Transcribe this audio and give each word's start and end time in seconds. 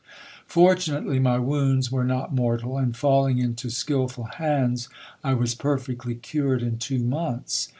Fortunately 0.47 1.19
my 1.19 1.37
wounds 1.37 1.91
were 1.91 2.03
not 2.03 2.33
mortal; 2.33 2.75
and, 2.75 2.97
falling 2.97 3.37
into 3.37 3.69
skilful 3.69 4.23
hands, 4.23 4.89
I 5.23 5.35
was 5.35 5.53
perfectly 5.53 6.15
cured 6.15 6.63
in 6.63 6.79
two 6.79 7.03
months. 7.03 7.69